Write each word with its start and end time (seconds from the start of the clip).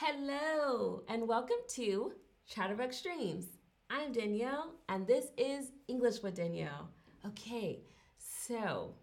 Hello, 0.00 1.02
and 1.08 1.26
welcome 1.26 1.56
to 1.70 2.12
Chatterbug 2.48 2.94
Streams. 2.94 3.46
I'm 3.90 4.12
Danielle, 4.12 4.76
and 4.88 5.04
this 5.04 5.32
is 5.36 5.72
English 5.88 6.22
with 6.22 6.36
Danielle. 6.36 6.88
Okay, 7.26 7.80
so 8.16 8.94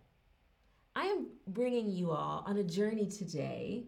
I 0.95 1.03
am 1.03 1.27
bringing 1.47 1.89
you 1.89 2.11
all 2.11 2.45
on 2.47 2.59
a 2.59 2.63
journey 2.63 3.07
today 3.07 3.87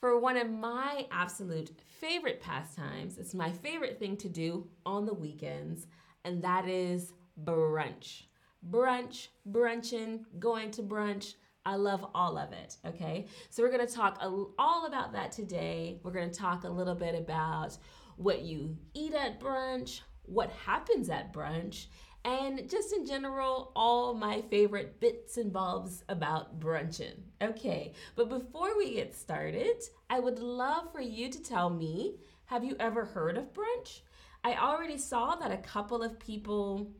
for 0.00 0.18
one 0.18 0.36
of 0.36 0.50
my 0.50 1.06
absolute 1.12 1.70
favorite 2.00 2.40
pastimes. 2.40 3.18
It's 3.18 3.34
my 3.34 3.52
favorite 3.52 4.00
thing 4.00 4.16
to 4.16 4.28
do 4.28 4.66
on 4.84 5.06
the 5.06 5.14
weekends, 5.14 5.86
and 6.24 6.42
that 6.42 6.66
is 6.66 7.12
brunch. 7.44 8.22
Brunch, 8.68 9.28
brunching, 9.48 10.24
going 10.40 10.72
to 10.72 10.82
brunch. 10.82 11.34
I 11.68 11.74
love 11.74 12.06
all 12.14 12.38
of 12.38 12.54
it. 12.54 12.78
Okay. 12.86 13.26
So 13.50 13.62
we're 13.62 13.70
to 13.86 13.94
talk 13.94 14.22
all 14.58 14.86
about 14.86 15.12
that 15.12 15.32
today. 15.32 16.00
We're 16.02 16.12
to 16.30 16.34
talk 16.34 16.64
a 16.64 16.68
little 16.68 16.94
bit 16.94 17.14
about 17.14 17.76
what 18.16 18.40
you 18.40 18.78
eat 18.94 19.12
at 19.12 19.38
brunch, 19.38 20.00
what 20.22 20.48
happens 20.50 21.10
at 21.10 21.30
brunch, 21.30 21.88
and 22.24 22.70
just 22.70 22.94
in 22.94 23.04
general, 23.04 23.70
all 23.76 24.14
my 24.14 24.40
favorite 24.50 24.98
bits 24.98 25.36
and 25.36 25.52
bobs 25.52 26.04
about 26.08 26.58
brunching. 26.58 27.20
Okay. 27.42 27.92
But 28.16 28.30
before 28.30 28.74
we 28.78 28.94
get 28.94 29.14
started, 29.14 29.82
I 30.08 30.20
would 30.20 30.38
love 30.38 30.90
for 30.90 31.02
you 31.02 31.30
to 31.30 31.42
tell 31.42 31.68
me 31.68 32.14
have 32.46 32.64
you 32.64 32.76
ever 32.80 33.04
heard 33.04 33.36
of 33.36 33.52
brunch? 33.52 34.00
I 34.42 34.54
already 34.54 34.96
saw 34.96 35.36
that 35.36 35.52
a 35.52 35.58
couple 35.58 36.02
of 36.02 36.18
people 36.18 36.90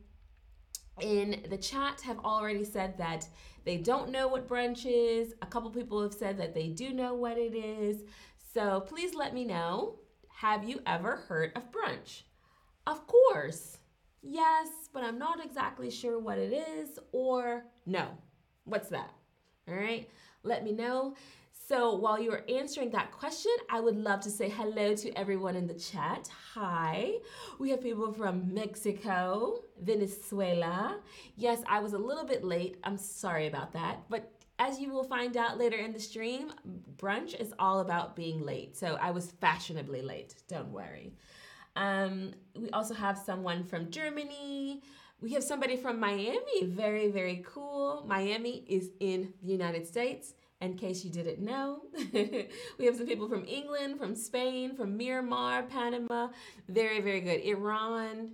in 1.01 1.45
the 1.49 1.57
chat 1.57 2.01
have 2.01 2.19
already 2.19 2.63
said 2.63 2.97
that 2.97 3.27
they 3.65 3.77
don't 3.77 4.09
know 4.09 4.27
what 4.27 4.47
brunch 4.47 4.85
is. 4.85 5.33
A 5.41 5.45
couple 5.45 5.69
people 5.69 6.01
have 6.01 6.13
said 6.13 6.37
that 6.37 6.53
they 6.53 6.67
do 6.67 6.91
know 6.91 7.13
what 7.13 7.37
it 7.37 7.55
is. 7.55 8.03
So 8.53 8.81
please 8.81 9.13
let 9.13 9.33
me 9.33 9.45
know. 9.45 9.99
Have 10.29 10.67
you 10.67 10.81
ever 10.85 11.17
heard 11.27 11.51
of 11.55 11.71
brunch? 11.71 12.23
Of 12.87 13.05
course. 13.07 13.77
Yes, 14.21 14.67
but 14.93 15.03
I'm 15.03 15.19
not 15.19 15.43
exactly 15.43 15.91
sure 15.91 16.19
what 16.19 16.37
it 16.37 16.53
is 16.53 16.99
or 17.11 17.65
no. 17.85 18.07
What's 18.65 18.89
that? 18.89 19.11
All 19.67 19.75
right. 19.75 20.09
Let 20.43 20.63
me 20.63 20.71
know. 20.71 21.15
So 21.69 21.93
while 21.93 22.19
you're 22.19 22.41
answering 22.49 22.89
that 22.91 23.11
question, 23.11 23.51
I 23.69 23.79
would 23.79 23.95
love 23.95 24.21
to 24.21 24.31
say 24.31 24.49
hello 24.49 24.95
to 24.95 25.11
everyone 25.11 25.55
in 25.55 25.67
the 25.67 25.75
chat. 25.75 26.27
Hi. 26.55 27.17
We 27.59 27.69
have 27.69 27.79
people 27.79 28.11
from 28.11 28.51
Mexico, 28.51 29.59
Venezuela. 29.79 30.97
Yes, 31.35 31.61
I 31.69 31.79
was 31.79 31.93
a 31.93 31.97
little 31.99 32.25
bit 32.25 32.43
late. 32.43 32.77
I'm 32.83 32.97
sorry 32.97 33.45
about 33.45 33.71
that. 33.73 33.99
But 34.09 34.31
as 34.57 34.79
you 34.79 34.91
will 34.91 35.03
find 35.03 35.37
out 35.37 35.59
later 35.59 35.77
in 35.77 35.93
the 35.93 35.99
stream, 35.99 36.51
brunch 36.97 37.39
is 37.39 37.53
all 37.59 37.81
about 37.81 38.15
being 38.15 38.43
late. 38.43 38.75
So 38.75 38.97
I 38.99 39.11
was 39.11 39.29
fashionably 39.39 40.01
late. 40.01 40.33
Don't 40.47 40.71
worry. 40.71 41.13
Um, 41.75 42.33
we 42.55 42.71
also 42.71 42.95
have 42.95 43.15
someone 43.15 43.63
from 43.63 43.91
Germany. 43.91 44.81
We 45.21 45.33
have 45.33 45.43
somebody 45.43 45.77
from 45.77 45.99
Miami. 45.99 46.63
Very, 46.63 47.11
very 47.11 47.45
cool. 47.45 48.05
Miami 48.07 48.65
is 48.67 48.89
in 48.99 49.33
the 49.43 49.51
United 49.51 49.85
States 49.85 50.33
in 50.61 50.75
case 50.75 51.03
you 51.03 51.11
didn't 51.11 51.39
know. 51.39 51.81
we 52.77 52.85
have 52.85 52.95
some 52.95 53.07
people 53.07 53.29
from 53.29 53.45
England, 53.45 53.97
from 53.97 54.15
Spain, 54.15 54.75
from 54.75 54.97
Myanmar, 54.97 55.69
Panama. 55.69 56.29
Very, 56.67 56.99
very 56.99 57.21
good. 57.21 57.41
Iran, 57.41 58.31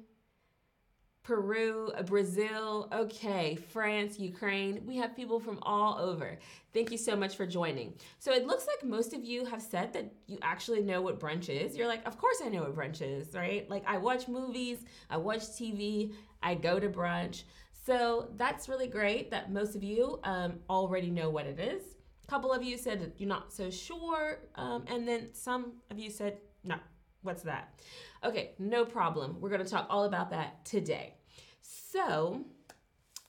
Peru, 1.25 1.91
Brazil, 2.05 2.87
okay, 2.93 3.55
France, 3.55 4.19
Ukraine. 4.19 4.83
We 4.85 4.95
have 4.97 5.15
people 5.15 5.39
from 5.39 5.57
all 5.63 5.97
over. 5.99 6.37
Thank 6.73 6.91
you 6.91 6.99
so 6.99 7.15
much 7.15 7.35
for 7.35 7.47
joining. 7.47 7.95
So 8.19 8.31
it 8.31 8.45
looks 8.45 8.67
like 8.67 8.87
most 8.87 9.13
of 9.13 9.23
you 9.23 9.43
have 9.45 9.61
said 9.61 9.91
that 9.93 10.13
you 10.27 10.37
actually 10.43 10.83
know 10.83 11.01
what 11.01 11.19
brunch 11.19 11.49
is. 11.49 11.75
You're 11.75 11.87
like, 11.87 12.05
of 12.07 12.19
course 12.19 12.41
I 12.45 12.49
know 12.49 12.61
what 12.61 12.75
brunch 12.75 13.01
is, 13.01 13.33
right? 13.33 13.67
Like 13.69 13.83
I 13.87 13.97
watch 13.97 14.27
movies, 14.27 14.79
I 15.09 15.17
watch 15.17 15.41
TV, 15.41 16.13
I 16.43 16.53
go 16.53 16.79
to 16.79 16.89
brunch. 16.89 17.43
So 17.85 18.29
that's 18.35 18.69
really 18.69 18.87
great 18.87 19.31
that 19.31 19.51
most 19.51 19.75
of 19.75 19.83
you 19.83 20.19
um, 20.23 20.59
already 20.69 21.09
know 21.09 21.31
what 21.31 21.47
it 21.47 21.59
is. 21.59 21.83
Couple 22.27 22.51
of 22.51 22.63
you 22.63 22.77
said 22.77 23.13
you're 23.17 23.29
not 23.29 23.53
so 23.53 23.69
sure, 23.69 24.39
um, 24.55 24.85
and 24.87 25.07
then 25.07 25.29
some 25.33 25.73
of 25.91 25.99
you 25.99 26.09
said, 26.09 26.37
no, 26.63 26.75
what's 27.21 27.43
that? 27.43 27.79
Okay, 28.23 28.51
no 28.57 28.83
problem. 28.85 29.37
We're 29.39 29.49
to 29.63 29.69
talk 29.69 29.87
all 29.89 30.05
about 30.05 30.31
that 30.31 30.65
today. 30.65 31.15
So, 31.61 32.45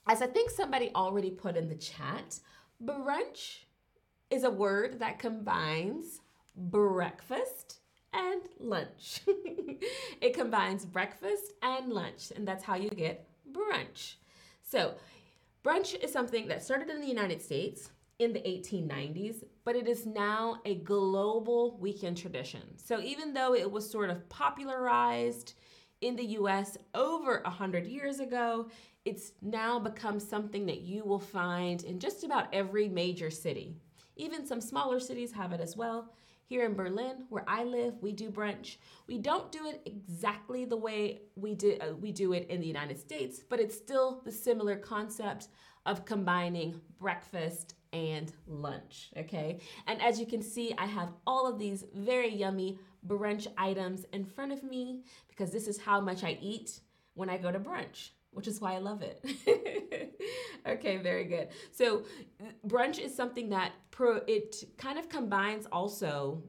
as 0.07 0.21
I 0.21 0.27
think 0.27 0.49
somebody 0.49 0.91
already 0.95 1.29
put 1.29 1.57
in 1.57 1.69
the 1.69 1.75
chat, 1.75 2.39
brunch 2.83 3.65
is 4.29 4.43
a 4.43 4.49
word 4.49 4.99
that 4.99 5.19
combines 5.19 6.21
breakfast 6.55 7.79
and 8.13 8.41
lunch. 8.59 9.21
it 9.27 10.33
combines 10.33 10.85
breakfast 10.85 11.53
and 11.61 11.91
lunch, 11.91 12.31
and 12.35 12.47
that's 12.47 12.63
how 12.63 12.75
you 12.75 12.89
get 12.89 13.27
brunch. 13.51 14.15
So, 14.63 14.95
brunch 15.63 15.95
is 16.01 16.11
something 16.11 16.47
that 16.47 16.63
started 16.63 16.89
in 16.89 16.99
the 16.99 17.07
United 17.07 17.41
States 17.41 17.91
in 18.19 18.33
the 18.33 18.39
1890s, 18.39 19.43
but 19.63 19.75
it 19.75 19.87
is 19.87 20.05
now 20.05 20.59
a 20.65 20.75
global 20.75 21.77
weekend 21.79 22.17
tradition. 22.17 22.61
So 22.77 22.99
even 23.01 23.33
though 23.33 23.53
it 23.53 23.69
was 23.69 23.89
sort 23.89 24.09
of 24.09 24.27
popularized 24.29 25.53
in 26.01 26.15
the 26.15 26.25
US 26.25 26.77
over 26.95 27.41
100 27.43 27.85
years 27.85 28.19
ago, 28.19 28.69
it's 29.05 29.33
now 29.41 29.79
become 29.79 30.19
something 30.19 30.65
that 30.65 30.81
you 30.81 31.03
will 31.03 31.19
find 31.19 31.83
in 31.83 31.99
just 31.99 32.23
about 32.23 32.53
every 32.53 32.89
major 32.89 33.29
city. 33.29 33.75
Even 34.15 34.45
some 34.45 34.61
smaller 34.61 34.99
cities 34.99 35.31
have 35.31 35.53
it 35.53 35.61
as 35.61 35.77
well. 35.77 36.13
Here 36.45 36.65
in 36.65 36.75
Berlin, 36.75 37.25
where 37.29 37.43
I 37.47 37.65
live, 37.65 37.95
we 38.01 38.13
do 38.13 38.31
brunch. 38.31 38.77
We 39.05 39.17
don't 39.17 39.51
do 39.51 39.67
it 39.67 39.81
exactly 39.85 40.65
the 40.65 40.77
way 40.77 41.21
we 41.35 41.55
do 41.55 41.77
uh, 41.81 41.93
we 41.93 42.11
do 42.13 42.31
it 42.33 42.47
in 42.49 42.61
the 42.61 42.67
United 42.67 42.97
States, 42.97 43.41
but 43.49 43.59
it's 43.59 43.75
still 43.75 44.21
the 44.23 44.31
similar 44.31 44.77
concept 44.77 45.49
of 45.85 46.05
combining 46.05 46.79
breakfast 46.99 47.75
and 47.93 48.31
lunch, 48.47 49.11
okay? 49.17 49.59
And 49.87 50.01
as 50.01 50.19
you 50.19 50.25
can 50.25 50.41
see, 50.41 50.73
I 50.77 50.85
have 50.85 51.13
all 51.25 51.47
of 51.47 51.59
these 51.59 51.85
very 51.93 52.33
yummy 52.33 52.79
brunch 53.05 53.47
items 53.57 54.05
in 54.13 54.25
front 54.25 54.51
of 54.51 54.63
me 54.63 55.03
because 55.27 55.51
this 55.51 55.67
is 55.67 55.79
how 55.79 56.01
much 56.01 56.23
I 56.23 56.37
eat 56.41 56.79
when 57.13 57.29
I 57.29 57.37
go 57.37 57.51
to 57.51 57.59
brunch, 57.59 58.09
which 58.31 58.47
is 58.47 58.61
why 58.61 58.75
I 58.75 58.79
love 58.79 59.01
it. 59.01 60.19
okay, 60.67 60.97
very 60.97 61.25
good. 61.25 61.49
So 61.71 62.03
brunch 62.67 62.99
is 62.99 63.15
something 63.15 63.49
that 63.49 63.71
pro 63.91 64.21
it 64.27 64.55
kind 64.77 64.99
of 64.99 65.09
combines 65.09 65.65
also 65.71 66.43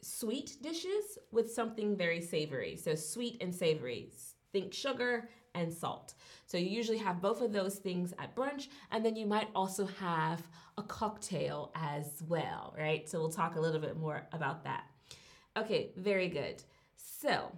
sweet 0.00 0.56
dishes 0.62 1.18
with 1.30 1.52
something 1.52 1.96
very 1.96 2.20
savory. 2.20 2.76
So 2.76 2.94
sweet 2.94 3.40
and 3.40 3.54
savory. 3.54 4.10
Think 4.52 4.74
sugar 4.74 5.28
and 5.54 5.72
salt. 5.72 6.14
So 6.46 6.58
you 6.58 6.68
usually 6.68 6.98
have 6.98 7.20
both 7.20 7.40
of 7.40 7.52
those 7.52 7.76
things 7.76 8.12
at 8.18 8.34
brunch, 8.36 8.68
and 8.90 9.04
then 9.04 9.16
you 9.16 9.26
might 9.26 9.48
also 9.54 9.86
have 9.86 10.42
a 10.78 10.82
cocktail 10.82 11.72
as 11.74 12.22
well, 12.28 12.74
right? 12.78 13.08
So 13.08 13.20
we'll 13.20 13.32
talk 13.32 13.56
a 13.56 13.60
little 13.60 13.80
bit 13.80 13.96
more 13.96 14.26
about 14.32 14.64
that. 14.64 14.84
Okay, 15.56 15.90
very 15.96 16.28
good. 16.28 16.62
So 16.96 17.52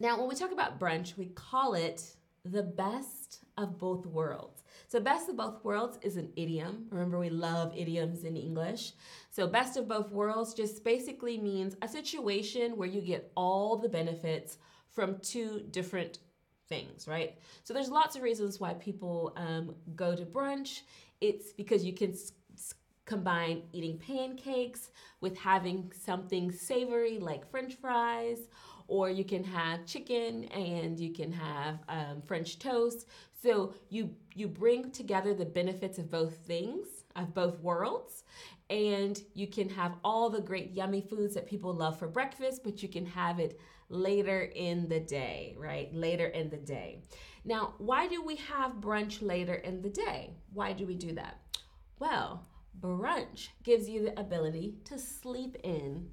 now 0.00 0.18
when 0.18 0.28
we 0.28 0.34
talk 0.34 0.52
about 0.52 0.78
brunch, 0.78 1.16
we 1.16 1.26
call 1.26 1.74
it 1.74 2.14
the 2.44 2.62
best 2.62 3.40
of 3.56 3.78
both 3.78 4.04
worlds. 4.06 4.62
So, 4.88 5.00
best 5.00 5.28
of 5.28 5.36
both 5.36 5.64
worlds 5.64 5.98
is 6.02 6.16
an 6.16 6.30
idiom. 6.36 6.86
Remember, 6.90 7.18
we 7.18 7.30
love 7.30 7.72
idioms 7.74 8.24
in 8.24 8.36
English. 8.36 8.92
So, 9.30 9.46
best 9.46 9.76
of 9.76 9.88
both 9.88 10.10
worlds 10.10 10.54
just 10.54 10.84
basically 10.84 11.38
means 11.38 11.76
a 11.80 11.88
situation 11.88 12.76
where 12.76 12.88
you 12.88 13.00
get 13.00 13.32
all 13.34 13.76
the 13.76 13.88
benefits 13.88 14.58
from 14.90 15.18
two 15.20 15.64
different 15.70 16.18
things, 16.68 17.06
right? 17.08 17.34
So 17.64 17.74
there's 17.74 17.90
lots 17.90 18.16
of 18.16 18.22
reasons 18.22 18.60
why 18.60 18.74
people 18.74 19.32
um, 19.36 19.74
go 19.96 20.14
to 20.14 20.24
brunch. 20.24 20.80
It's 21.20 21.52
because 21.52 21.84
you 21.84 21.92
can 21.92 22.12
s- 22.12 22.32
combine 23.04 23.62
eating 23.72 23.98
pancakes 23.98 24.90
with 25.20 25.36
having 25.36 25.92
something 26.04 26.50
savory 26.50 27.18
like 27.18 27.50
French 27.50 27.74
fries, 27.74 28.48
or 28.88 29.10
you 29.10 29.24
can 29.24 29.44
have 29.44 29.84
chicken 29.86 30.44
and 30.46 30.98
you 30.98 31.12
can 31.12 31.32
have 31.32 31.78
um, 31.88 32.22
French 32.26 32.58
toast. 32.58 33.06
So 33.42 33.74
you 33.90 34.10
you 34.34 34.48
bring 34.48 34.90
together 34.90 35.34
the 35.34 35.44
benefits 35.44 35.98
of 35.98 36.10
both 36.10 36.36
things, 36.46 36.86
of 37.14 37.34
both 37.34 37.60
worlds, 37.60 38.24
and 38.70 39.20
you 39.34 39.46
can 39.46 39.68
have 39.68 39.92
all 40.02 40.30
the 40.30 40.40
great 40.40 40.72
yummy 40.72 41.02
foods 41.02 41.34
that 41.34 41.46
people 41.46 41.72
love 41.74 41.98
for 41.98 42.08
breakfast, 42.08 42.62
but 42.64 42.82
you 42.82 42.88
can 42.88 43.04
have 43.06 43.38
it 43.38 43.60
later 43.88 44.50
in 44.54 44.88
the 44.88 45.00
day, 45.00 45.54
right? 45.58 45.92
Later 45.94 46.26
in 46.26 46.50
the 46.50 46.56
day. 46.56 47.02
Now, 47.44 47.74
why 47.78 48.08
do 48.08 48.22
we 48.22 48.36
have 48.36 48.80
brunch 48.80 49.20
later 49.20 49.54
in 49.54 49.82
the 49.82 49.90
day? 49.90 50.30
Why 50.52 50.72
do 50.72 50.86
we 50.86 50.94
do 50.94 51.12
that? 51.14 51.40
Well, 51.98 52.46
brunch 52.80 53.48
gives 53.62 53.88
you 53.88 54.04
the 54.04 54.18
ability 54.18 54.78
to 54.84 54.98
sleep 54.98 55.56
in. 55.62 56.08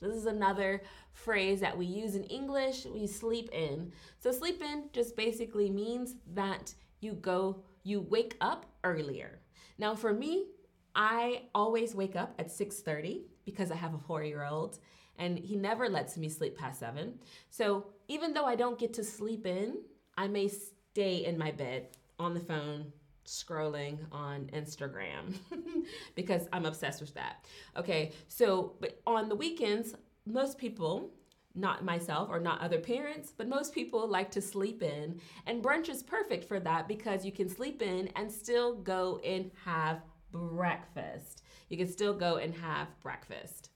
This 0.00 0.14
is 0.14 0.26
another 0.26 0.82
phrase 1.12 1.60
that 1.60 1.76
we 1.76 1.86
use 1.86 2.14
in 2.14 2.24
English. 2.24 2.84
We 2.84 3.06
sleep 3.06 3.48
in. 3.52 3.92
So, 4.20 4.30
sleep 4.30 4.62
in 4.62 4.90
just 4.92 5.16
basically 5.16 5.70
means 5.70 6.14
that 6.34 6.74
you 7.00 7.14
go, 7.14 7.64
you 7.82 8.00
wake 8.00 8.36
up 8.40 8.66
earlier. 8.84 9.40
Now, 9.78 9.94
for 9.94 10.12
me, 10.12 10.46
I 10.94 11.42
always 11.54 11.94
wake 11.94 12.16
up 12.16 12.34
at 12.38 12.48
6:30 12.48 13.24
because 13.44 13.70
I 13.70 13.76
have 13.76 13.94
a 13.94 13.98
4-year-old 13.98 14.78
and 15.18 15.38
he 15.38 15.56
never 15.56 15.88
lets 15.88 16.16
me 16.16 16.28
sleep 16.28 16.56
past 16.56 16.80
7. 16.80 17.18
So, 17.50 17.86
even 18.08 18.32
though 18.32 18.44
I 18.44 18.54
don't 18.54 18.78
get 18.78 18.94
to 18.94 19.04
sleep 19.04 19.46
in, 19.46 19.78
I 20.16 20.28
may 20.28 20.48
stay 20.48 21.24
in 21.24 21.36
my 21.36 21.50
bed 21.50 21.88
on 22.18 22.34
the 22.34 22.40
phone 22.40 22.92
scrolling 23.26 23.98
on 24.12 24.48
Instagram 24.52 25.34
because 26.14 26.48
I'm 26.52 26.64
obsessed 26.64 27.00
with 27.00 27.14
that. 27.14 27.44
Okay, 27.76 28.12
so 28.28 28.74
but 28.80 29.00
on 29.06 29.28
the 29.28 29.34
weekends, 29.34 29.94
most 30.24 30.58
people, 30.58 31.10
not 31.54 31.84
myself 31.84 32.28
or 32.30 32.38
not 32.38 32.60
other 32.60 32.78
parents, 32.78 33.32
but 33.36 33.48
most 33.48 33.74
people 33.74 34.06
like 34.08 34.30
to 34.32 34.40
sleep 34.40 34.82
in, 34.82 35.20
and 35.46 35.62
brunch 35.62 35.88
is 35.88 36.02
perfect 36.02 36.44
for 36.44 36.60
that 36.60 36.86
because 36.88 37.24
you 37.24 37.32
can 37.32 37.48
sleep 37.48 37.82
in 37.82 38.08
and 38.16 38.30
still 38.30 38.76
go 38.76 39.20
and 39.24 39.50
have 39.64 40.02
breakfast. 40.30 41.42
You 41.68 41.76
can 41.76 41.88
still 41.88 42.14
go 42.14 42.36
and 42.36 42.54
have 42.54 42.88
breakfast. 43.00 43.70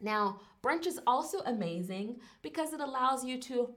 Now, 0.00 0.40
brunch 0.62 0.86
is 0.86 1.00
also 1.06 1.38
amazing 1.40 2.20
because 2.42 2.72
it 2.72 2.80
allows 2.80 3.24
you 3.24 3.38
to 3.42 3.70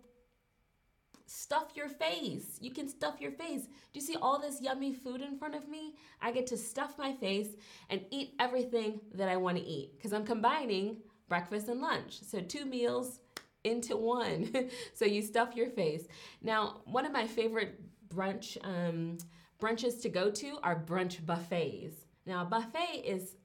stuff 1.26 1.72
your 1.76 1.88
face. 1.88 2.58
You 2.60 2.72
can 2.72 2.88
stuff 2.90 3.22
your 3.22 3.32
face. 3.32 3.64
Do 3.64 4.00
you 4.00 4.02
see 4.02 4.18
all 4.22 4.40
this 4.40 4.62
yummy 4.62 4.94
food 4.94 5.22
in 5.22 5.38
front 5.38 5.56
of 5.56 5.70
me? 5.70 5.96
I 6.22 6.32
get 6.32 6.46
to 6.48 6.58
stuff 6.58 6.98
my 6.98 7.14
face 7.14 7.56
and 7.90 8.02
eat 8.12 8.34
everything 8.40 9.00
that 9.14 9.30
I 9.30 9.38
want 9.38 9.58
to 9.58 9.64
eat 9.64 9.98
because 9.98 10.14
I'm 10.14 10.26
combining 10.26 10.98
breakfast 11.30 11.70
and 11.70 11.82
lunch. 11.82 12.22
So, 12.22 12.42
two 12.42 12.66
meals 12.66 13.20
into 13.64 13.96
one. 13.96 14.52
so, 14.94 15.06
you 15.06 15.22
stuff 15.22 15.56
your 15.56 15.70
face. 15.70 16.06
Now, 16.42 16.82
one 16.86 17.06
of 17.06 17.14
my 17.14 17.26
favorite 17.26 17.80
brunch 18.10 18.58
um, 18.64 19.18
brunches 19.62 20.02
to 20.02 20.10
go 20.10 20.30
to 20.32 20.58
are 20.64 20.84
brunch 20.84 21.26
buffets. 21.26 21.96
Now, 22.26 22.44
buffet 22.44 23.04
is 23.06 23.36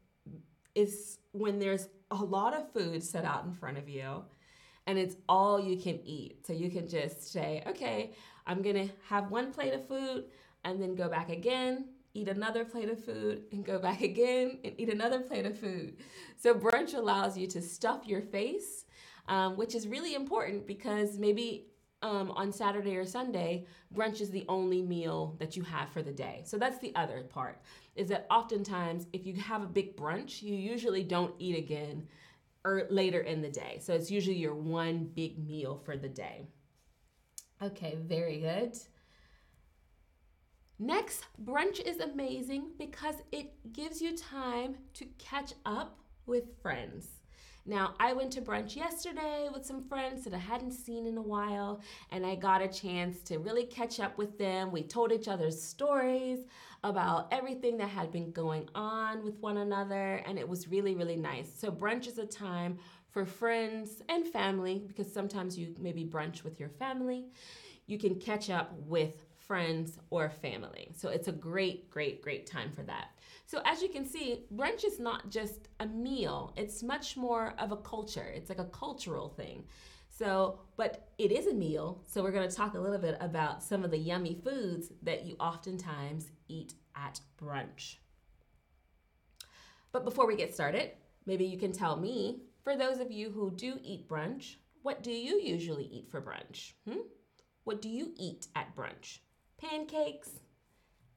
is 0.75 1.19
when 1.39 1.59
there's 1.59 1.89
a 2.11 2.17
lot 2.17 2.55
of 2.55 2.73
food 2.73 3.03
set 3.03 3.25
out 3.25 3.45
in 3.45 3.53
front 3.53 3.79
of 3.79 3.89
you 3.89 4.23
and 4.87 4.99
it's 4.99 5.17
all 5.29 5.61
you 5.61 5.77
can 5.77 6.01
eat. 6.05 6.47
So 6.47 6.53
you 6.53 6.71
can 6.71 6.89
just 6.89 7.33
say, 7.33 7.63
okay, 7.67 8.13
I'm 8.47 8.63
gonna 8.63 8.89
have 9.09 9.31
one 9.31 9.53
plate 9.53 9.75
of 9.75 9.87
food 9.87 10.25
and 10.65 10.81
then 10.81 10.95
go 10.95 11.09
back 11.09 11.31
again, 11.31 11.89
eat 12.15 12.29
another 12.29 12.65
plate 12.65 12.89
of 12.89 13.05
food, 13.05 13.45
and 13.53 13.65
go 13.65 13.79
back 13.79 14.01
again 14.13 14.59
and 14.65 14.75
eat 14.79 14.89
another 14.89 15.21
plate 15.21 15.47
of 15.47 15.59
food. 15.59 15.97
So 16.37 16.55
brunch 16.55 16.95
allows 16.95 17.37
you 17.37 17.47
to 17.49 17.61
stuff 17.61 18.07
your 18.07 18.23
face, 18.23 18.85
um, 19.29 19.57
which 19.57 19.75
is 19.75 19.89
really 19.89 20.15
important 20.15 20.67
because 20.67 21.19
maybe 21.19 21.67
um, 22.03 22.31
on 22.33 22.53
Saturday 22.53 22.97
or 22.97 23.05
Sunday, 23.05 23.67
brunch 23.95 24.21
is 24.21 24.31
the 24.31 24.45
only 24.49 24.83
meal 24.83 25.37
that 25.39 25.57
you 25.57 25.63
have 25.63 25.89
for 25.91 26.03
the 26.03 26.13
day. 26.13 26.43
So 26.45 26.59
that's 26.59 26.79
the 26.79 26.95
other 26.95 27.23
part, 27.23 27.61
is 27.95 28.09
that 28.09 28.27
oftentimes 28.31 29.07
if 29.13 29.27
you 29.27 29.35
have 29.35 29.63
a 29.63 29.67
big 29.67 29.97
brunch, 29.97 30.43
you 30.43 30.55
usually 30.55 31.03
don't 31.03 31.35
eat 31.39 31.57
again 31.57 32.07
or 32.65 32.87
later 32.91 33.21
in 33.21 33.43
the 33.43 33.49
day. 33.49 33.79
So 33.81 33.95
it's 33.95 34.11
usually 34.11 34.37
your 34.37 34.55
one 34.55 35.11
big 35.15 35.39
meal 35.47 35.81
for 35.85 35.97
the 35.97 36.09
day. 36.09 36.49
Okay, 37.63 37.97
very 38.01 38.41
good. 38.41 38.77
Next, 40.79 41.25
brunch 41.43 41.81
is 41.81 42.01
amazing 42.01 42.73
because 42.79 43.17
it 43.33 43.73
gives 43.73 44.03
you 44.03 44.15
time 44.15 44.77
to 44.95 45.07
catch 45.19 45.55
up 45.65 46.01
with 46.27 46.61
friends. 46.61 47.09
Now, 47.69 47.95
I 47.99 48.13
went 48.13 48.31
to 48.35 48.41
brunch 48.41 48.77
yesterday 48.77 49.49
with 49.53 49.67
some 49.67 49.83
friends 49.83 50.23
that 50.23 50.33
I 50.33 50.39
hadn't 50.39 50.71
seen 50.71 51.05
in 51.05 51.19
a 51.19 51.23
while, 51.23 51.81
and 52.13 52.25
I 52.25 52.37
got 52.37 52.63
a 52.63 52.69
chance 52.69 53.23
to 53.23 53.39
really 53.39 53.65
catch 53.65 53.99
up 53.99 54.17
with 54.17 54.39
them. 54.39 54.71
We 54.71 54.85
told 54.85 55.11
each 55.11 55.27
other 55.27 55.51
stories 55.51 56.47
about 56.85 57.27
everything 57.33 57.77
that 57.79 57.89
had 57.89 58.13
been 58.13 58.31
going 58.31 58.69
on 58.77 59.25
with 59.25 59.37
one 59.41 59.57
another, 59.57 60.23
and 60.27 60.39
it 60.39 60.49
was 60.49 60.69
really, 60.69 60.95
really 60.95 61.17
nice. 61.17 61.53
So, 61.53 61.73
brunch 61.73 62.07
is 62.07 62.19
a 62.19 62.27
time 62.27 62.79
for 63.11 63.27
friends 63.27 64.01
and 64.09 64.29
family 64.29 64.85
because 64.87 65.13
sometimes 65.13 65.59
you 65.59 65.75
maybe 65.81 66.05
brunch 66.05 66.45
with 66.45 66.61
your 66.61 66.69
family. 66.69 67.27
You 67.87 67.99
can 67.99 68.21
catch 68.21 68.49
up 68.49 68.75
with 68.87 69.26
friends 69.47 69.99
or 70.11 70.31
family. 70.31 70.93
So, 70.97 71.09
it's 71.09 71.29
a 71.29 71.33
great, 71.33 71.91
great, 71.91 72.23
great 72.23 72.47
time 72.47 72.73
for 72.73 72.83
that. 72.83 73.09
So 73.47 73.63
as 73.65 73.81
you 73.81 73.89
can 73.89 74.05
see, 74.05 74.45
brunch 74.53 74.85
is 74.85 74.99
not 74.99 75.31
just 75.31 75.69
a 75.79 75.87
meal. 75.87 76.53
It's 76.57 76.83
much 76.83 77.17
more 77.17 77.55
of 77.59 77.71
a 77.71 77.77
culture. 77.77 78.33
It's 78.35 78.49
like 78.49 78.59
a 78.59 78.65
cultural 78.65 79.29
thing. 79.29 79.65
So, 80.09 80.61
but 80.77 81.11
it 81.17 81.31
is 81.31 81.47
a 81.47 81.55
meal. 81.55 82.03
So 82.07 82.23
we're 82.23 82.33
going 82.33 82.49
to 82.49 82.55
talk 82.55 82.75
a 82.75 82.81
little 82.81 82.99
bit 82.99 83.17
about 83.21 83.63
some 83.63 83.85
of 83.85 83.93
the 83.93 83.99
yummy 83.99 84.41
foods 84.43 84.91
that 85.03 85.25
you 85.25 85.37
oftentimes 85.39 86.31
eat 86.49 86.75
at 86.97 87.21
brunch. 87.41 87.97
But 89.93 90.05
before 90.05 90.27
we 90.27 90.37
get 90.37 90.53
started, 90.53 90.91
maybe 91.25 91.45
you 91.45 91.59
can 91.59 91.73
tell 91.73 91.97
me, 91.97 92.43
for 92.65 92.77
those 92.77 92.99
of 92.99 93.13
you 93.13 93.31
who 93.31 93.53
do 93.53 93.79
eat 93.83 94.09
brunch, 94.09 94.57
what 94.83 95.05
do 95.05 95.13
you 95.13 95.41
usually 95.41 95.85
eat 95.85 96.11
for 96.11 96.21
brunch? 96.21 96.73
Hmm? 96.89 97.01
What 97.63 97.81
do 97.81 97.89
you 97.89 98.13
eat 98.17 98.49
at 98.57 98.75
brunch? 98.75 99.19
Pancakes, 99.59 100.31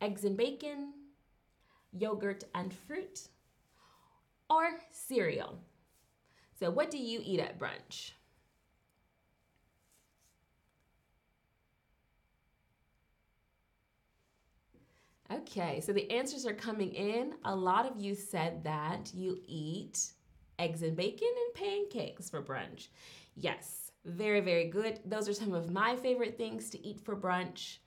eggs 0.01 0.24
and 0.24 0.38
bacon, 0.38 0.94
yogurt 1.91 2.44
and 2.56 2.74
fruit, 2.74 3.27
or 4.50 4.80
cereal. 4.91 5.59
So, 6.59 6.69
what 6.69 6.91
do 6.91 6.97
you 6.97 7.21
eat 7.24 7.39
at 7.39 7.59
brunch? 7.59 8.12
Okay, 15.31 15.80
so 15.80 15.94
the 15.94 16.09
answers 16.09 16.45
are 16.45 16.53
coming 16.53 16.91
in. 16.94 17.36
A 17.45 17.56
lot 17.56 17.86
of 17.86 18.01
you 18.01 18.15
said 18.15 18.63
that 18.63 19.12
you 19.13 19.39
eat 19.45 20.12
eggs 20.57 20.81
and 20.81 20.95
bacon 20.95 21.27
and 21.27 21.53
pancakes 21.53 22.30
for 22.30 22.41
brunch. 22.41 22.88
Yes, 23.36 23.91
very, 24.06 24.41
very 24.41 24.69
good. 24.69 25.00
Those 25.06 25.30
are 25.30 25.33
some 25.33 25.53
of 25.53 25.71
my 25.71 25.95
favorite 25.95 26.38
things 26.38 26.69
to 26.71 26.86
eat 26.86 27.00
for 27.00 27.15
brunch. 27.15 27.77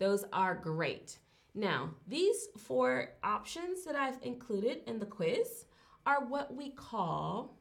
Those 0.00 0.24
are 0.32 0.54
great. 0.54 1.18
Now, 1.54 1.90
these 2.08 2.48
four 2.56 3.10
options 3.22 3.84
that 3.84 3.94
I've 3.94 4.18
included 4.22 4.80
in 4.86 4.98
the 4.98 5.06
quiz 5.06 5.66
are 6.06 6.24
what 6.24 6.56
we 6.56 6.70
call 6.70 7.58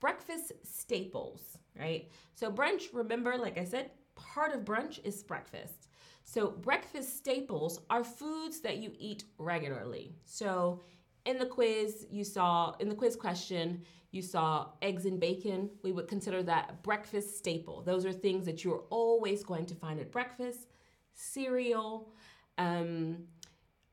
breakfast 0.00 0.52
staples, 0.64 1.58
right? 1.78 2.10
So, 2.34 2.50
brunch, 2.50 2.84
remember, 2.94 3.36
like 3.36 3.58
I 3.58 3.64
said, 3.64 3.90
part 4.14 4.54
of 4.54 4.62
brunch 4.64 5.04
is 5.04 5.22
breakfast. 5.22 5.88
So, 6.24 6.50
breakfast 6.50 7.18
staples 7.18 7.80
are 7.90 8.04
foods 8.04 8.60
that 8.60 8.78
you 8.78 8.92
eat 8.98 9.24
regularly. 9.36 10.16
So, 10.24 10.80
in 11.26 11.38
the 11.38 11.46
quiz, 11.46 12.06
you 12.10 12.24
saw, 12.24 12.74
in 12.80 12.88
the 12.88 12.94
quiz 12.94 13.16
question, 13.16 13.82
you 14.12 14.22
saw 14.22 14.68
eggs 14.82 15.04
and 15.04 15.20
bacon. 15.20 15.70
We 15.82 15.92
would 15.92 16.08
consider 16.08 16.42
that 16.44 16.70
a 16.70 16.72
breakfast 16.72 17.36
staple. 17.36 17.82
Those 17.82 18.06
are 18.06 18.12
things 18.12 18.46
that 18.46 18.64
you're 18.64 18.84
always 18.90 19.42
going 19.42 19.66
to 19.66 19.74
find 19.74 20.00
at 20.00 20.10
breakfast 20.10 20.68
cereal, 21.14 22.12
um, 22.58 23.24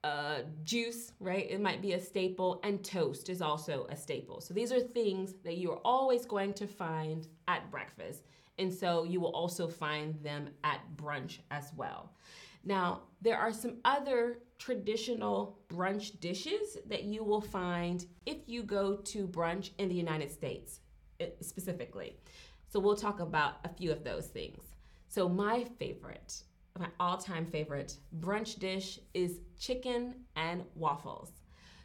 uh, 0.03 0.39
juice, 0.63 1.13
right? 1.19 1.49
It 1.49 1.61
might 1.61 1.81
be 1.81 1.93
a 1.93 1.99
staple, 1.99 2.59
and 2.63 2.83
toast 2.83 3.29
is 3.29 3.41
also 3.41 3.87
a 3.89 3.95
staple. 3.95 4.41
So 4.41 4.53
these 4.53 4.71
are 4.71 4.79
things 4.79 5.35
that 5.43 5.57
you 5.57 5.71
are 5.71 5.79
always 5.85 6.25
going 6.25 6.53
to 6.55 6.67
find 6.67 7.27
at 7.47 7.71
breakfast. 7.71 8.23
And 8.59 8.71
so 8.71 9.03
you 9.03 9.19
will 9.19 9.31
also 9.31 9.67
find 9.67 10.21
them 10.21 10.49
at 10.63 10.81
brunch 10.97 11.39
as 11.51 11.71
well. 11.75 12.11
Now, 12.65 13.03
there 13.21 13.37
are 13.37 13.51
some 13.51 13.77
other 13.83 14.39
traditional 14.63 15.60
brunch 15.67 16.17
dishes 16.22 16.77
that 16.86 17.03
you 17.03 17.22
will 17.22 17.41
find 17.41 18.05
if 18.25 18.38
you 18.48 18.63
go 18.63 18.96
to 18.96 19.27
brunch 19.27 19.72
in 19.77 19.89
the 19.89 19.96
United 19.96 20.32
States 20.32 20.79
eh, 21.20 21.27
specifically. 21.41 22.15
So 22.70 22.79
we'll 22.79 22.96
talk 22.96 23.20
about 23.20 23.55
a 23.65 23.70
few 23.70 23.91
of 23.91 24.05
those 24.05 24.27
things. 24.27 24.63
So, 25.10 25.27
my 25.27 25.65
favorite 25.77 26.43
my 26.79 26.88
all-time 27.00 27.46
favorite 27.46 27.98
brunch 28.20 28.58
dish 28.58 29.00
is 29.13 29.41
chicken 29.60 30.15
and 30.36 30.63
waffles. 30.74 31.29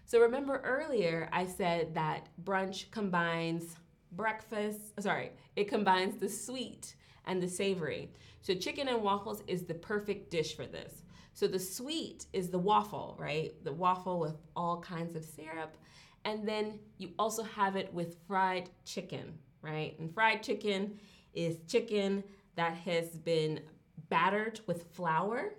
So 0.06 0.18
remember 0.20 0.62
earlier 0.64 1.28
I 1.30 1.44
said 1.44 1.94
that 1.94 2.28
brunch 2.42 2.90
combines 2.90 3.76
breakfast, 4.12 4.98
sorry, 4.98 5.32
it 5.56 5.68
combines 5.68 6.16
the 6.16 6.28
sweet 6.28 6.94
and 7.26 7.42
the 7.42 7.48
savory. 7.48 8.10
So 8.40 8.54
chicken 8.54 8.88
and 8.88 9.02
waffles 9.02 9.42
is 9.46 9.64
the 9.64 9.74
perfect 9.74 10.30
dish 10.30 10.56
for 10.56 10.64
this. 10.64 11.02
So 11.38 11.46
the 11.46 11.60
sweet 11.60 12.26
is 12.32 12.50
the 12.50 12.58
waffle, 12.58 13.14
right? 13.16 13.52
The 13.62 13.72
waffle 13.72 14.18
with 14.18 14.34
all 14.56 14.80
kinds 14.80 15.14
of 15.14 15.24
syrup. 15.24 15.76
And 16.24 16.48
then 16.48 16.80
you 16.96 17.10
also 17.16 17.44
have 17.44 17.76
it 17.76 17.94
with 17.94 18.16
fried 18.26 18.70
chicken, 18.84 19.38
right? 19.62 19.96
And 20.00 20.12
fried 20.12 20.42
chicken 20.42 20.98
is 21.32 21.58
chicken 21.68 22.24
that 22.56 22.74
has 22.78 23.10
been 23.10 23.60
battered 24.08 24.58
with 24.66 24.92
flour 24.94 25.54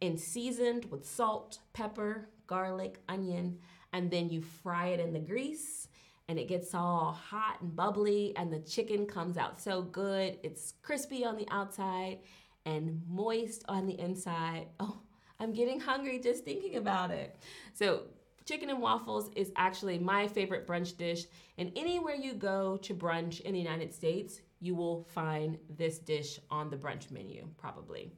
and 0.00 0.18
seasoned 0.18 0.86
with 0.86 1.06
salt, 1.06 1.60
pepper, 1.72 2.28
garlic, 2.48 2.98
onion, 3.08 3.60
and 3.92 4.10
then 4.10 4.28
you 4.28 4.42
fry 4.42 4.88
it 4.88 4.98
in 4.98 5.12
the 5.12 5.20
grease 5.20 5.86
and 6.26 6.36
it 6.36 6.48
gets 6.48 6.74
all 6.74 7.12
hot 7.12 7.60
and 7.60 7.76
bubbly 7.76 8.32
and 8.34 8.52
the 8.52 8.58
chicken 8.58 9.06
comes 9.06 9.36
out 9.36 9.60
so 9.60 9.82
good. 9.82 10.40
It's 10.42 10.74
crispy 10.82 11.24
on 11.24 11.36
the 11.36 11.46
outside 11.48 12.18
and 12.66 13.02
moist 13.08 13.64
on 13.68 13.86
the 13.86 14.00
inside. 14.00 14.66
Oh, 14.80 14.98
I'm 15.42 15.52
getting 15.52 15.80
hungry 15.80 16.20
just 16.20 16.44
thinking 16.44 16.76
about 16.76 17.10
it. 17.10 17.36
So, 17.74 18.04
chicken 18.44 18.70
and 18.70 18.80
waffles 18.80 19.28
is 19.34 19.50
actually 19.56 19.98
my 19.98 20.28
favorite 20.28 20.66
brunch 20.66 20.96
dish. 20.96 21.24
And 21.58 21.72
anywhere 21.74 22.14
you 22.14 22.34
go 22.34 22.76
to 22.78 22.94
brunch 22.94 23.40
in 23.40 23.52
the 23.52 23.58
United 23.58 23.92
States, 23.92 24.40
you 24.60 24.76
will 24.76 25.04
find 25.12 25.58
this 25.76 25.98
dish 25.98 26.38
on 26.48 26.70
the 26.70 26.76
brunch 26.76 27.10
menu, 27.10 27.48
probably. 27.58 28.12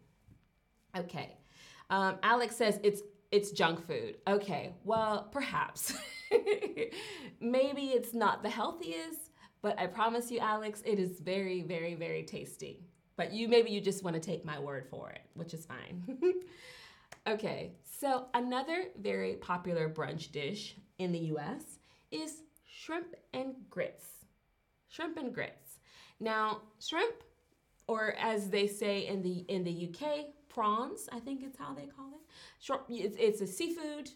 Okay. 0.97 1.39
Um, 1.89 2.19
Alex 2.23 2.57
says 2.57 2.79
it's 2.85 3.03
it's 3.33 3.51
junk 3.51 3.85
food. 3.87 4.19
Okay, 4.29 4.75
well, 4.85 5.29
perhaps. 5.33 5.95
Maybe 7.41 7.87
it's 7.87 8.15
not 8.15 8.43
the 8.43 8.51
healthiest, 8.51 9.31
but 9.61 9.79
I 9.79 9.87
promise 9.87 10.31
you, 10.31 10.39
Alex, 10.39 10.83
it 10.85 10.99
is 11.01 11.19
very, 11.21 11.63
very, 11.63 11.95
very 11.95 12.23
tasty. 12.23 12.85
But 13.17 13.33
you 13.33 13.49
maybe 13.49 13.71
you 13.71 13.81
just 13.81 14.03
want 14.03 14.15
to 14.15 14.21
take 14.21 14.45
my 14.45 14.59
word 14.59 14.87
for 14.91 15.11
it, 15.11 15.23
which 15.35 15.55
is 15.55 15.67
fine. 15.67 16.19
okay, 17.27 17.73
so 17.85 18.27
another 18.35 18.87
very 19.01 19.35
popular 19.35 19.89
brunch 19.89 20.33
dish 20.33 20.77
in 20.99 21.13
the 21.13 21.19
US 21.35 21.79
is 22.11 22.43
shrimp 22.67 23.15
and 23.33 23.55
grits. 23.71 24.07
Shrimp 24.89 25.17
and 25.17 25.35
grits. 25.35 25.81
Now, 26.21 26.63
shrimp, 26.81 27.23
or 27.87 28.15
as 28.19 28.49
they 28.49 28.67
say 28.67 29.07
in 29.07 29.23
the 29.23 29.45
in 29.49 29.65
the 29.65 29.89
UK, 29.89 30.27
prawns, 30.49 31.09
I 31.13 31.19
think 31.19 31.43
it's 31.43 31.59
how 31.59 31.75
they 31.75 31.87
call 31.87 32.09
it. 32.09 32.21
Short, 32.61 32.85
it's, 32.89 33.17
it's 33.19 33.41
a 33.41 33.47
seafood. 33.47 34.11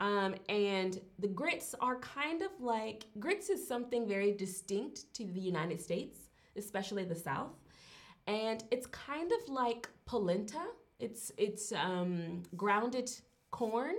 Um, 0.00 0.34
and 0.48 1.00
the 1.18 1.28
grits 1.28 1.74
are 1.80 1.96
kind 2.00 2.42
of 2.42 2.50
like 2.58 3.04
grits 3.20 3.50
is 3.50 3.66
something 3.66 4.08
very 4.08 4.32
distinct 4.32 5.12
to 5.14 5.24
the 5.24 5.40
United 5.40 5.80
States, 5.80 6.18
especially 6.56 7.04
the 7.04 7.14
South. 7.14 7.52
And 8.26 8.64
it's 8.70 8.86
kind 8.86 9.30
of 9.30 9.48
like 9.48 9.88
polenta. 10.06 10.64
It's 11.02 11.32
it's 11.36 11.72
um, 11.72 12.42
grounded 12.56 13.10
corn, 13.50 13.96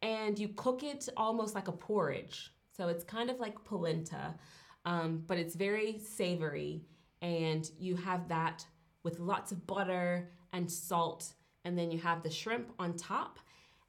and 0.00 0.38
you 0.38 0.48
cook 0.64 0.82
it 0.82 1.08
almost 1.16 1.54
like 1.54 1.68
a 1.68 1.72
porridge. 1.72 2.52
So 2.76 2.88
it's 2.88 3.04
kind 3.04 3.30
of 3.30 3.40
like 3.40 3.64
polenta, 3.64 4.34
um, 4.84 5.24
but 5.26 5.38
it's 5.38 5.56
very 5.56 5.98
savory, 5.98 6.84
and 7.20 7.68
you 7.78 7.96
have 7.96 8.28
that 8.28 8.64
with 9.02 9.18
lots 9.18 9.50
of 9.50 9.66
butter 9.66 10.30
and 10.52 10.70
salt, 10.70 11.32
and 11.64 11.76
then 11.76 11.90
you 11.90 11.98
have 11.98 12.22
the 12.22 12.30
shrimp 12.30 12.72
on 12.78 12.94
top. 12.96 13.38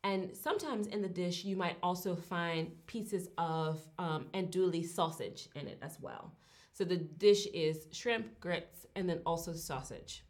And 0.03 0.35
sometimes 0.35 0.87
in 0.87 1.01
the 1.01 1.09
dish, 1.09 1.43
you 1.43 1.55
might 1.57 1.77
also 1.83 2.15
find 2.15 2.71
pieces 2.87 3.29
of 3.37 3.81
um, 3.99 4.27
andouille 4.33 4.85
sausage 4.85 5.49
in 5.55 5.67
it 5.67 5.79
as 5.81 5.97
well. 5.99 6.33
So 6.71 6.83
the 6.85 6.97
dish 6.97 7.45
is 7.47 7.87
shrimp, 7.91 8.39
grits, 8.39 8.85
and 8.95 9.09
then 9.09 9.21
also 9.25 9.53
sausage. 9.53 10.23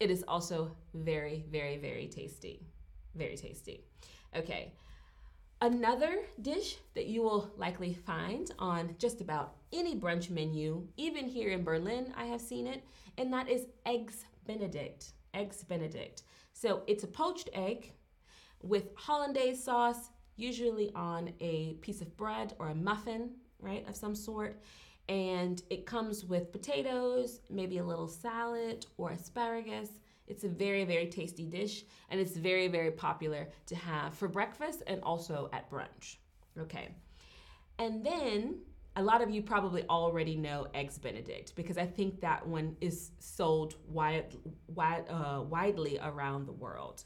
It 0.00 0.10
is 0.10 0.24
also 0.26 0.76
very, 0.94 1.44
very, 1.50 1.78
very 1.78 2.06
tasty. 2.06 2.66
Very 3.14 3.36
tasty. 3.36 3.84
Okay. 4.34 4.72
Another 5.62 6.18
dish 6.42 6.76
that 6.94 7.06
you 7.06 7.22
will 7.22 7.50
likely 7.56 7.94
find 7.94 8.50
on 8.58 8.94
just 8.98 9.22
about 9.22 9.56
any 9.72 9.96
brunch 9.98 10.28
menu, 10.28 10.86
even 10.98 11.26
here 11.26 11.50
in 11.50 11.64
Berlin, 11.64 12.12
I 12.14 12.26
have 12.26 12.42
seen 12.42 12.66
it, 12.66 12.84
and 13.16 13.32
that 13.32 13.48
is 13.48 13.66
eggs 13.86 14.26
Benedict 14.46 15.12
eggs 15.36 15.62
benedict. 15.62 16.22
So 16.52 16.82
it's 16.86 17.04
a 17.04 17.08
poached 17.08 17.50
egg 17.52 17.92
with 18.62 18.88
hollandaise 18.96 19.62
sauce, 19.62 20.10
usually 20.36 20.90
on 20.94 21.32
a 21.40 21.74
piece 21.74 22.00
of 22.00 22.16
bread 22.16 22.54
or 22.58 22.70
a 22.70 22.74
muffin, 22.74 23.30
right, 23.60 23.86
of 23.88 23.94
some 23.94 24.14
sort. 24.14 24.60
And 25.08 25.62
it 25.70 25.86
comes 25.86 26.24
with 26.24 26.50
potatoes, 26.52 27.40
maybe 27.48 27.78
a 27.78 27.84
little 27.84 28.08
salad 28.08 28.86
or 28.96 29.10
asparagus. 29.10 29.88
It's 30.26 30.42
a 30.42 30.48
very, 30.48 30.84
very 30.84 31.06
tasty 31.06 31.46
dish, 31.46 31.84
and 32.10 32.20
it's 32.20 32.36
very, 32.36 32.66
very 32.66 32.90
popular 32.90 33.48
to 33.66 33.76
have 33.76 34.14
for 34.14 34.26
breakfast 34.26 34.82
and 34.88 35.00
also 35.02 35.48
at 35.52 35.70
brunch. 35.70 36.16
Okay. 36.58 36.88
And 37.78 38.04
then 38.04 38.58
a 38.96 39.02
lot 39.02 39.20
of 39.20 39.30
you 39.30 39.42
probably 39.42 39.84
already 39.88 40.36
know 40.36 40.66
Eggs 40.74 40.98
Benedict 40.98 41.54
because 41.54 41.76
I 41.76 41.86
think 41.86 42.20
that 42.22 42.46
one 42.46 42.76
is 42.80 43.10
sold 43.18 43.76
wide, 43.86 44.34
wide, 44.68 45.04
uh, 45.08 45.42
widely 45.42 45.98
around 46.02 46.46
the 46.46 46.52
world. 46.52 47.04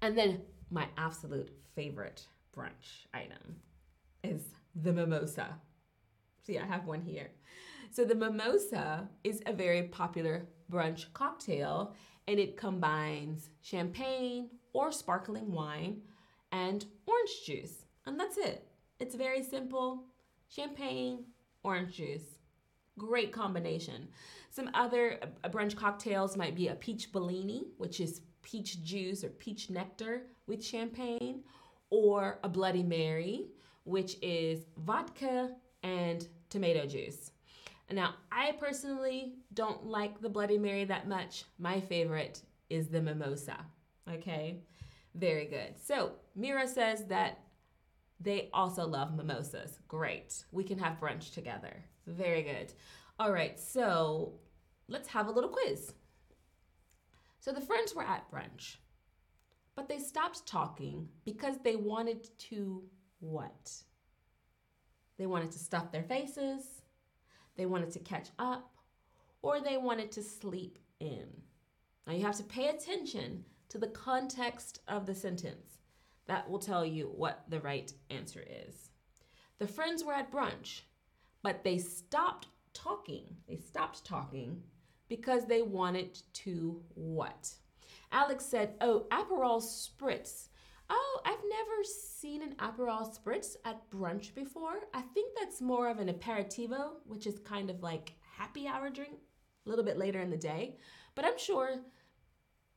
And 0.00 0.16
then 0.16 0.42
my 0.70 0.86
absolute 0.96 1.50
favorite 1.74 2.26
brunch 2.56 3.06
item 3.12 3.56
is 4.22 4.42
the 4.76 4.92
mimosa. 4.92 5.56
See, 6.44 6.58
I 6.58 6.66
have 6.66 6.86
one 6.86 7.00
here. 7.02 7.30
So 7.90 8.04
the 8.04 8.14
mimosa 8.14 9.08
is 9.22 9.42
a 9.46 9.52
very 9.52 9.84
popular 9.84 10.48
brunch 10.70 11.12
cocktail 11.12 11.94
and 12.26 12.38
it 12.38 12.56
combines 12.56 13.50
champagne 13.60 14.48
or 14.72 14.90
sparkling 14.90 15.52
wine 15.52 16.02
and 16.50 16.84
orange 17.06 17.30
juice. 17.46 17.84
And 18.06 18.18
that's 18.18 18.38
it. 18.38 18.66
It's 18.98 19.14
very 19.14 19.42
simple 19.42 20.04
champagne, 20.48 21.24
orange 21.62 21.96
juice. 21.96 22.24
Great 22.98 23.32
combination. 23.32 24.08
Some 24.50 24.70
other 24.74 25.18
uh, 25.44 25.48
brunch 25.48 25.76
cocktails 25.76 26.36
might 26.36 26.54
be 26.54 26.68
a 26.68 26.74
peach 26.74 27.10
bellini, 27.12 27.68
which 27.78 28.00
is 28.00 28.20
peach 28.42 28.82
juice 28.82 29.24
or 29.24 29.30
peach 29.30 29.70
nectar 29.70 30.22
with 30.46 30.64
champagne, 30.64 31.42
or 31.90 32.38
a 32.42 32.48
Bloody 32.48 32.82
Mary, 32.82 33.46
which 33.84 34.16
is 34.20 34.66
vodka 34.76 35.54
and 35.82 36.26
tomato 36.50 36.86
juice. 36.86 37.30
Now, 37.90 38.14
I 38.30 38.52
personally 38.52 39.34
don't 39.52 39.84
like 39.84 40.20
the 40.20 40.30
Bloody 40.30 40.56
Mary 40.56 40.84
that 40.84 41.08
much. 41.08 41.44
My 41.58 41.78
favorite 41.80 42.40
is 42.70 42.88
the 42.88 43.02
mimosa. 43.02 43.58
Okay, 44.10 44.62
very 45.14 45.44
good. 45.44 45.74
So, 45.78 46.12
Mira 46.34 46.66
says 46.66 47.04
that 47.06 47.40
they 48.18 48.48
also 48.54 48.86
love 48.86 49.14
mimosas. 49.14 49.78
Great. 49.88 50.44
We 50.52 50.64
can 50.64 50.78
have 50.78 51.00
brunch 51.00 51.34
together. 51.34 51.84
Very 52.06 52.42
good. 52.42 52.72
All 53.18 53.30
right, 53.30 53.58
so 53.60 54.32
let's 54.88 55.08
have 55.08 55.26
a 55.26 55.32
little 55.32 55.50
quiz. 55.50 55.92
So 57.40 57.52
the 57.52 57.60
friends 57.60 57.94
were 57.94 58.04
at 58.04 58.30
brunch, 58.30 58.76
but 59.74 59.88
they 59.88 59.98
stopped 59.98 60.46
talking 60.46 61.08
because 61.24 61.56
they 61.58 61.76
wanted 61.76 62.28
to 62.50 62.82
what? 63.20 63.72
They 65.22 65.26
wanted 65.26 65.52
to 65.52 65.60
stuff 65.60 65.92
their 65.92 66.02
faces, 66.02 66.82
they 67.56 67.64
wanted 67.64 67.92
to 67.92 68.00
catch 68.00 68.30
up, 68.40 68.74
or 69.40 69.60
they 69.60 69.76
wanted 69.76 70.10
to 70.10 70.20
sleep 70.20 70.80
in. 70.98 71.28
Now 72.04 72.14
you 72.14 72.24
have 72.24 72.38
to 72.38 72.42
pay 72.42 72.70
attention 72.70 73.44
to 73.68 73.78
the 73.78 73.86
context 73.86 74.80
of 74.88 75.06
the 75.06 75.14
sentence. 75.14 75.78
That 76.26 76.50
will 76.50 76.58
tell 76.58 76.84
you 76.84 77.12
what 77.14 77.44
the 77.48 77.60
right 77.60 77.92
answer 78.10 78.44
is. 78.66 78.90
The 79.60 79.68
friends 79.68 80.02
were 80.02 80.12
at 80.12 80.32
brunch, 80.32 80.80
but 81.40 81.62
they 81.62 81.78
stopped 81.78 82.48
talking. 82.74 83.36
They 83.46 83.58
stopped 83.58 84.04
talking 84.04 84.60
because 85.08 85.46
they 85.46 85.62
wanted 85.62 86.18
to 86.32 86.82
what? 86.96 87.54
Alex 88.10 88.44
said, 88.44 88.74
Oh, 88.80 89.06
Aperol 89.12 89.62
Spritz. 89.62 90.48
Oh, 90.94 91.20
I've 91.24 91.42
never 91.48 91.82
seen 91.82 92.42
an 92.42 92.54
Aperol 92.56 93.18
Spritz 93.18 93.56
at 93.64 93.90
brunch 93.90 94.34
before. 94.34 94.74
I 94.92 95.00
think 95.00 95.32
that's 95.40 95.62
more 95.62 95.88
of 95.88 95.98
an 95.98 96.08
aperitivo, 96.08 96.96
which 97.06 97.26
is 97.26 97.38
kind 97.38 97.70
of 97.70 97.82
like 97.82 98.12
happy 98.36 98.68
hour 98.68 98.90
drink, 98.90 99.14
a 99.64 99.68
little 99.68 99.84
bit 99.84 99.96
later 99.96 100.20
in 100.20 100.28
the 100.30 100.36
day. 100.36 100.76
But 101.14 101.24
I'm 101.24 101.38
sure 101.38 101.80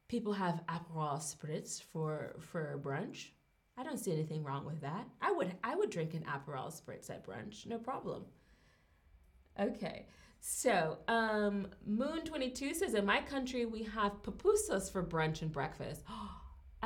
people 0.08 0.34
have 0.34 0.64
Aperol 0.68 1.20
Spritz 1.20 1.84
for 1.84 2.38
for 2.40 2.80
brunch. 2.82 3.32
I 3.78 3.84
don't 3.84 4.00
see 4.00 4.14
anything 4.14 4.44
wrong 4.44 4.66
with 4.66 4.80
that. 4.82 5.06
I 5.22 5.34
would 5.34 5.54
I 5.64 5.76
would 5.76 5.90
drink 5.90 6.14
an 6.14 6.24
Aperol 6.24 6.72
spritz 6.72 7.10
at 7.10 7.28
brunch, 7.28 7.66
no 7.66 7.78
problem. 7.78 8.24
Okay. 9.60 10.08
So, 10.48 11.00
um, 11.08 11.68
Moon22 11.90 12.76
says, 12.76 12.94
In 12.94 13.06
my 13.06 13.22
country, 13.22 13.66
we 13.66 13.82
have 13.84 14.22
pupusas 14.22 14.92
for 14.92 15.04
brunch 15.04 15.42
and 15.42 15.52
breakfast. 15.52 16.04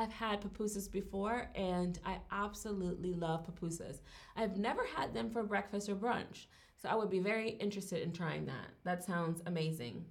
I've 0.00 0.12
had 0.12 0.40
pupusas 0.40 0.90
before 0.90 1.48
and 1.54 1.98
I 2.04 2.18
absolutely 2.30 3.12
love 3.12 3.46
pupusas. 3.46 4.00
I've 4.36 4.56
never 4.56 4.84
had 4.96 5.12
them 5.12 5.30
for 5.30 5.42
breakfast 5.42 5.88
or 5.88 5.94
brunch. 5.94 6.46
So, 6.76 6.88
I 6.88 6.94
would 6.94 7.10
be 7.10 7.18
very 7.18 7.50
interested 7.50 8.02
in 8.02 8.12
trying 8.12 8.46
that. 8.46 8.68
That 8.84 9.04
sounds 9.04 9.42
amazing. 9.44 10.06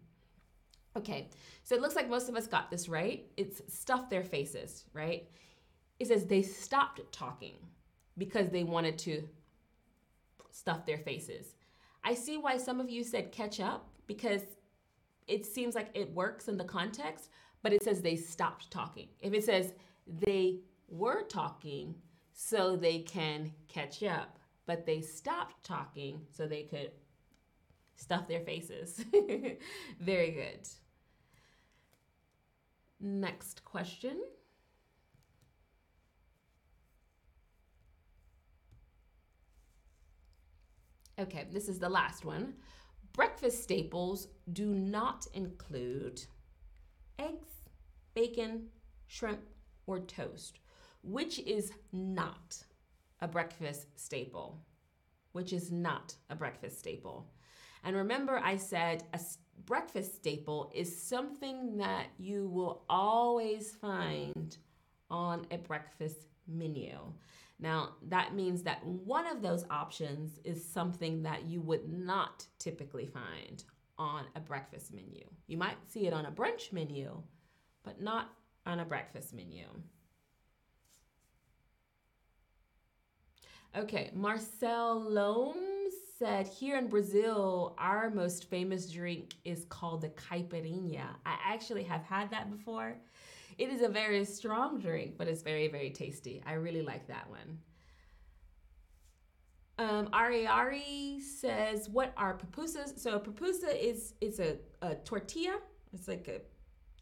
Okay, 0.95 1.29
so 1.63 1.75
it 1.75 1.81
looks 1.81 1.95
like 1.95 2.09
most 2.09 2.29
of 2.29 2.35
us 2.35 2.45
got 2.45 2.69
this 2.69 2.87
right. 2.87 3.25
It's 3.37 3.61
stuff 3.67 4.09
their 4.09 4.23
faces, 4.23 4.85
right? 4.93 5.27
it 5.99 6.07
says 6.07 6.25
they 6.25 6.41
stopped 6.41 7.01
talking 7.11 7.55
because 8.17 8.49
they 8.49 8.63
wanted 8.63 8.97
to 8.99 9.27
stuff 10.49 10.85
their 10.85 10.97
faces. 10.97 11.55
I 12.03 12.13
see 12.13 12.37
why 12.37 12.57
some 12.57 12.79
of 12.79 12.89
you 12.89 13.03
said 13.03 13.31
catch 13.31 13.59
up 13.59 13.89
because 14.07 14.43
it 15.27 15.45
seems 15.45 15.75
like 15.75 15.89
it 15.93 16.13
works 16.13 16.47
in 16.47 16.57
the 16.57 16.63
context, 16.63 17.29
but 17.61 17.73
it 17.73 17.83
says 17.83 18.01
they 18.01 18.15
stopped 18.15 18.71
talking. 18.71 19.09
If 19.21 19.33
it 19.33 19.43
says 19.43 19.73
they 20.07 20.59
were 20.87 21.23
talking 21.23 21.95
so 22.33 22.75
they 22.75 22.99
can 22.99 23.51
catch 23.67 24.03
up, 24.03 24.39
but 24.65 24.85
they 24.85 25.01
stopped 25.01 25.63
talking 25.63 26.21
so 26.31 26.47
they 26.47 26.63
could 26.63 26.91
stuff 27.95 28.27
their 28.27 28.41
faces. 28.41 29.03
Very 29.99 30.31
good. 30.31 30.67
Next 32.99 33.63
question. 33.65 34.21
Okay, 41.19 41.47
this 41.51 41.67
is 41.67 41.79
the 41.79 41.89
last 41.89 42.23
one. 42.23 42.53
Breakfast 43.11 43.61
staples 43.63 44.29
do 44.53 44.73
not 44.73 45.27
include 45.33 46.21
eggs, 47.19 47.49
bacon, 48.13 48.67
shrimp, 49.07 49.41
or 49.85 49.99
toast, 49.99 50.59
which 51.03 51.39
is 51.39 51.71
not 51.91 52.63
a 53.21 53.27
breakfast 53.27 53.87
staple. 53.95 54.63
Which 55.33 55.53
is 55.53 55.71
not 55.71 56.15
a 56.29 56.35
breakfast 56.35 56.79
staple. 56.79 57.29
And 57.83 57.95
remember, 57.95 58.39
I 58.43 58.57
said 58.57 59.03
a 59.13 59.19
breakfast 59.65 60.15
staple 60.15 60.71
is 60.73 61.01
something 61.01 61.77
that 61.77 62.07
you 62.17 62.47
will 62.47 62.83
always 62.89 63.71
find 63.75 64.57
on 65.09 65.45
a 65.51 65.57
breakfast 65.57 66.27
menu. 66.47 66.97
Now, 67.59 67.95
that 68.07 68.33
means 68.33 68.63
that 68.63 68.85
one 68.85 69.27
of 69.27 69.41
those 69.41 69.65
options 69.69 70.39
is 70.43 70.65
something 70.65 71.23
that 71.23 71.43
you 71.45 71.61
would 71.61 71.91
not 71.91 72.45
typically 72.57 73.05
find 73.05 73.63
on 73.99 74.23
a 74.35 74.39
breakfast 74.39 74.93
menu. 74.93 75.25
You 75.45 75.57
might 75.57 75.77
see 75.87 76.07
it 76.07 76.13
on 76.13 76.25
a 76.25 76.31
brunch 76.31 76.71
menu, 76.71 77.21
but 77.83 78.01
not 78.01 78.29
on 78.65 78.79
a 78.79 78.85
breakfast 78.85 79.33
menu. 79.33 79.65
Okay, 83.77 84.09
Marcel 84.15 84.99
Lohm 84.99 85.55
said 86.17 86.47
here 86.47 86.77
in 86.77 86.87
Brazil, 86.87 87.75
our 87.77 88.09
most 88.09 88.49
famous 88.49 88.91
drink 88.91 89.35
is 89.45 89.65
called 89.65 90.01
the 90.01 90.09
caipirinha. 90.09 91.05
I 91.25 91.37
actually 91.45 91.83
have 91.83 92.01
had 92.01 92.31
that 92.31 92.49
before. 92.49 92.97
It 93.57 93.69
is 93.69 93.81
a 93.81 93.89
very 93.89 94.25
strong 94.25 94.79
drink, 94.79 95.15
but 95.17 95.27
it's 95.27 95.43
very, 95.43 95.67
very 95.67 95.91
tasty. 95.91 96.41
I 96.47 96.53
really 96.53 96.81
like 96.81 97.07
that 97.07 97.29
one. 97.29 97.59
Um, 99.79 100.09
Ari 100.11 100.45
Ari 100.45 101.21
says, 101.21 101.87
"What 101.89 102.13
are 102.17 102.37
pupusas?" 102.37 102.99
So 102.99 103.15
a 103.15 103.19
pupusa 103.19 103.73
is 103.81 104.13
is 104.19 104.39
a, 104.41 104.57
a 104.81 104.95
tortilla. 104.95 105.57
It's 105.93 106.07
like 106.07 106.27
a 106.27 106.41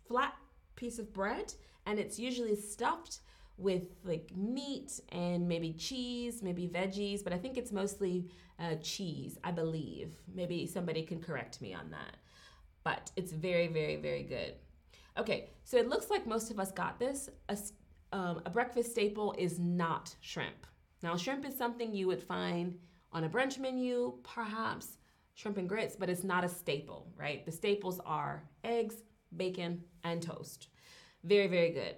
flat 0.07 0.35
piece 0.75 0.99
of 0.99 1.11
bread, 1.11 1.53
and 1.87 1.97
it's 1.97 2.19
usually 2.19 2.55
stuffed 2.55 3.19
with 3.57 3.87
like 4.03 4.29
meat 4.37 4.99
and 5.11 5.47
maybe 5.47 5.73
cheese, 5.73 6.43
maybe 6.43 6.67
veggies, 6.67 7.23
but 7.23 7.33
I 7.33 7.39
think 7.39 7.57
it's 7.57 7.71
mostly 7.71 8.29
uh, 8.59 8.75
cheese. 8.75 9.39
I 9.43 9.51
believe. 9.51 10.11
Maybe 10.35 10.67
somebody 10.67 11.01
can 11.01 11.19
correct 11.19 11.59
me 11.61 11.73
on 11.73 11.89
that, 11.89 12.17
but 12.83 13.11
it's 13.15 13.31
very, 13.31 13.67
very, 13.67 13.95
very 13.95 14.21
good. 14.21 14.53
Okay, 15.17 15.49
so 15.63 15.77
it 15.77 15.89
looks 15.89 16.11
like 16.11 16.27
most 16.27 16.51
of 16.51 16.59
us 16.59 16.71
got 16.71 16.99
this. 16.99 17.27
A, 17.49 17.57
um, 18.13 18.43
a 18.45 18.51
breakfast 18.51 18.91
staple 18.91 19.33
is 19.39 19.57
not 19.57 20.15
shrimp. 20.21 20.67
Now, 21.03 21.15
shrimp 21.15 21.45
is 21.45 21.55
something 21.55 21.93
you 21.93 22.07
would 22.07 22.23
find 22.23 22.77
on 23.11 23.23
a 23.23 23.29
brunch 23.29 23.59
menu, 23.59 24.13
perhaps 24.23 24.97
shrimp 25.35 25.57
and 25.57 25.69
grits, 25.69 25.95
but 25.95 26.09
it's 26.09 26.23
not 26.23 26.43
a 26.43 26.49
staple, 26.49 27.07
right? 27.15 27.45
The 27.45 27.51
staples 27.51 27.99
are 28.05 28.43
eggs, 28.63 28.95
bacon, 29.35 29.83
and 30.03 30.21
toast. 30.21 30.69
Very, 31.23 31.47
very 31.47 31.69
good. 31.69 31.95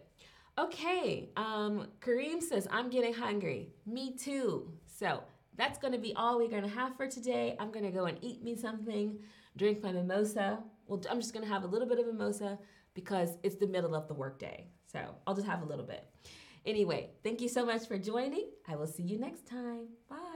Okay, 0.57 1.29
um, 1.37 1.87
Kareem 2.01 2.41
says, 2.41 2.67
I'm 2.69 2.89
getting 2.89 3.13
hungry. 3.13 3.69
Me 3.85 4.13
too. 4.17 4.73
So 4.85 5.23
that's 5.55 5.77
to 5.93 5.99
be 5.99 6.13
all 6.15 6.37
we're 6.37 6.49
to 6.63 6.69
have 6.69 6.97
for 6.97 7.07
today. 7.07 7.55
I'm 7.59 7.71
to 7.85 7.91
go 7.91 8.05
and 8.05 8.17
eat 8.21 8.43
me 8.43 8.55
something, 8.55 9.19
drink 9.55 9.81
my 9.81 9.93
mimosa. 9.93 10.59
Well, 10.87 11.01
I'm 11.09 11.21
just 11.21 11.33
to 11.45 11.51
have 11.51 11.63
a 11.63 11.67
little 11.67 11.87
bit 11.87 11.99
of 11.99 12.07
mimosa 12.07 12.59
because 12.93 13.37
it's 13.43 13.55
the 13.55 13.67
middle 13.67 13.95
of 13.95 14.09
the 14.09 14.13
workday. 14.13 14.67
So 14.91 14.99
I'll 15.25 15.35
just 15.35 15.47
have 15.47 15.61
a 15.61 15.65
little 15.65 15.85
bit. 15.85 16.05
Anyway, 16.69 17.09
thank 17.23 17.41
you 17.41 17.49
so 17.49 17.65
much 17.65 17.87
for 17.87 17.97
joining. 17.97 18.51
I 18.67 18.75
will 18.75 18.85
see 18.85 19.01
you 19.01 19.17
next 19.17 19.47
time. 19.47 19.87
Bye. 20.07 20.28